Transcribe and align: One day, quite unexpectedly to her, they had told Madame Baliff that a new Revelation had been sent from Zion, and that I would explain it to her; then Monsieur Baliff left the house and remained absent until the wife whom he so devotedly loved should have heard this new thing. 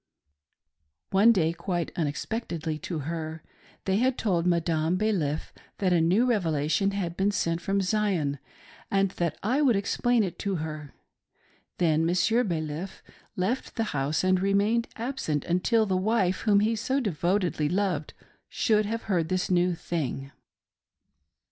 One 1.11 1.31
day, 1.31 1.53
quite 1.53 1.91
unexpectedly 1.95 2.79
to 2.79 2.99
her, 3.05 3.43
they 3.85 3.97
had 3.97 4.17
told 4.17 4.47
Madame 4.47 4.97
Baliff 4.97 5.53
that 5.77 5.93
a 5.93 6.01
new 6.01 6.25
Revelation 6.25 6.89
had 6.89 7.15
been 7.15 7.29
sent 7.29 7.61
from 7.61 7.81
Zion, 7.81 8.39
and 8.89 9.11
that 9.17 9.37
I 9.43 9.61
would 9.61 9.75
explain 9.75 10.23
it 10.23 10.39
to 10.39 10.55
her; 10.55 10.95
then 11.77 12.03
Monsieur 12.03 12.43
Baliff 12.43 13.03
left 13.35 13.75
the 13.75 13.83
house 13.93 14.23
and 14.23 14.39
remained 14.41 14.87
absent 14.95 15.45
until 15.45 15.85
the 15.85 15.97
wife 15.97 16.39
whom 16.41 16.61
he 16.61 16.75
so 16.75 16.99
devotedly 16.99 17.69
loved 17.69 18.15
should 18.49 18.87
have 18.87 19.03
heard 19.03 19.29
this 19.29 19.51
new 19.51 19.75
thing. 19.75 20.31